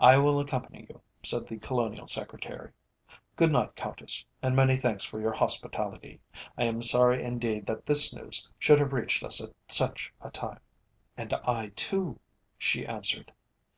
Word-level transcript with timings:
"I 0.00 0.16
will 0.16 0.40
accompany 0.40 0.86
you," 0.88 1.02
said 1.22 1.46
the 1.48 1.58
Colonial 1.58 2.06
Secretary. 2.06 2.72
"Good 3.36 3.52
night, 3.52 3.76
Countess, 3.76 4.24
and 4.40 4.56
many 4.56 4.74
thanks 4.78 5.04
for 5.04 5.20
your 5.20 5.34
hospitality. 5.34 6.22
I 6.56 6.64
am 6.64 6.80
sorry 6.80 7.22
indeed 7.22 7.66
that 7.66 7.84
this 7.84 8.14
news 8.14 8.50
should 8.58 8.78
have 8.78 8.94
reached 8.94 9.22
us 9.22 9.44
at 9.44 9.50
such 9.68 10.14
a 10.22 10.30
time." 10.30 10.60
"And 11.14 11.34
I 11.34 11.72
too," 11.76 12.20
she 12.56 12.86
answered. 12.86 13.32